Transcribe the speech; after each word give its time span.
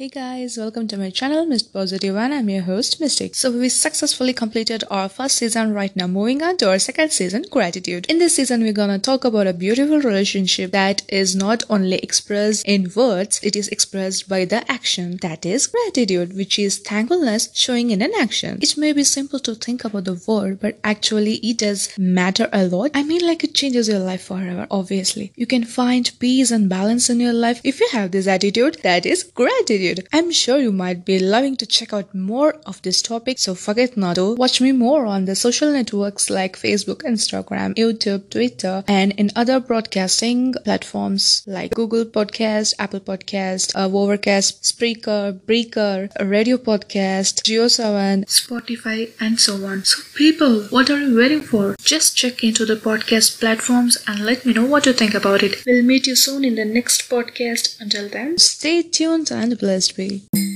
Hey 0.00 0.08
guys, 0.08 0.56
welcome 0.56 0.88
to 0.88 0.96
my 0.96 1.10
channel, 1.10 1.44
Mr. 1.44 1.74
Positive, 1.74 2.16
and 2.16 2.32
I'm 2.32 2.48
your 2.48 2.62
host, 2.62 3.02
Mystic. 3.02 3.34
So 3.34 3.52
we 3.52 3.68
successfully 3.68 4.32
completed 4.32 4.82
our 4.90 5.10
first 5.10 5.36
season 5.36 5.74
right 5.74 5.94
now. 5.94 6.06
Moving 6.06 6.42
on 6.42 6.56
to 6.56 6.70
our 6.70 6.78
second 6.78 7.10
season, 7.10 7.44
Gratitude. 7.50 8.06
In 8.08 8.16
this 8.18 8.36
season, 8.36 8.62
we're 8.62 8.72
gonna 8.72 8.98
talk 8.98 9.26
about 9.26 9.46
a 9.46 9.52
beautiful 9.52 10.00
relationship 10.00 10.70
that 10.70 11.02
is 11.10 11.36
not 11.36 11.64
only 11.68 11.96
expressed 11.96 12.66
in 12.66 12.90
words, 12.96 13.40
it 13.42 13.54
is 13.54 13.68
expressed 13.68 14.26
by 14.26 14.46
the 14.46 14.64
action. 14.72 15.18
That 15.20 15.44
is 15.44 15.66
gratitude, 15.66 16.34
which 16.34 16.58
is 16.58 16.78
thankfulness 16.78 17.50
showing 17.52 17.90
in 17.90 18.00
an 18.00 18.12
action. 18.18 18.58
It 18.62 18.78
may 18.78 18.94
be 18.94 19.04
simple 19.04 19.38
to 19.40 19.54
think 19.54 19.84
about 19.84 20.04
the 20.04 20.18
word, 20.26 20.60
but 20.60 20.78
actually 20.82 21.34
it 21.46 21.58
does 21.58 21.90
matter 21.98 22.48
a 22.54 22.64
lot. 22.64 22.92
I 22.94 23.02
mean, 23.02 23.26
like 23.26 23.44
it 23.44 23.54
changes 23.54 23.86
your 23.86 23.98
life 23.98 24.22
forever, 24.22 24.66
obviously. 24.70 25.34
You 25.36 25.46
can 25.46 25.64
find 25.64 26.10
peace 26.18 26.50
and 26.50 26.70
balance 26.70 27.10
in 27.10 27.20
your 27.20 27.34
life 27.34 27.60
if 27.64 27.80
you 27.80 27.88
have 27.92 28.12
this 28.12 28.26
attitude, 28.26 28.78
that 28.82 29.04
is 29.04 29.24
gratitude. 29.24 29.89
I'm 30.12 30.30
sure 30.30 30.58
you 30.58 30.72
might 30.72 31.04
be 31.04 31.18
loving 31.18 31.56
to 31.56 31.66
check 31.66 31.92
out 31.92 32.14
more 32.14 32.54
of 32.66 32.80
this 32.82 33.02
topic, 33.02 33.38
so 33.38 33.54
forget 33.54 33.96
not 33.96 34.16
to 34.16 34.34
watch 34.34 34.60
me 34.60 34.72
more 34.72 35.06
on 35.06 35.24
the 35.24 35.34
social 35.34 35.72
networks 35.72 36.30
like 36.30 36.56
Facebook, 36.56 37.02
Instagram, 37.02 37.74
YouTube, 37.74 38.30
Twitter, 38.30 38.84
and 38.86 39.12
in 39.12 39.30
other 39.36 39.60
broadcasting 39.60 40.54
platforms 40.64 41.42
like 41.46 41.72
Google 41.74 42.04
Podcast, 42.04 42.74
Apple 42.78 43.00
Podcast, 43.00 43.74
uh, 43.74 43.88
Overcast, 43.88 44.62
Spreaker, 44.62 45.44
Breaker, 45.46 46.08
Radio 46.20 46.56
Podcast, 46.56 47.42
Geo7, 47.42 48.24
Spotify, 48.26 49.10
and 49.20 49.40
so 49.40 49.64
on. 49.66 49.84
So, 49.84 50.02
people, 50.14 50.62
what 50.70 50.90
are 50.90 51.00
you 51.00 51.16
waiting 51.16 51.42
for? 51.42 51.76
Just 51.82 52.16
check 52.16 52.44
into 52.44 52.64
the 52.64 52.76
podcast 52.76 53.40
platforms 53.40 53.98
and 54.06 54.20
let 54.24 54.44
me 54.46 54.52
know 54.52 54.66
what 54.66 54.86
you 54.86 54.92
think 54.92 55.14
about 55.14 55.42
it. 55.42 55.62
We'll 55.66 55.82
meet 55.84 56.06
you 56.06 56.16
soon 56.16 56.44
in 56.44 56.54
the 56.56 56.64
next 56.64 57.08
podcast. 57.10 57.80
Until 57.80 58.08
then, 58.08 58.38
stay 58.38 58.82
tuned 58.82 59.30
and 59.30 59.58
blessed 59.58 59.79
be. 59.88 60.49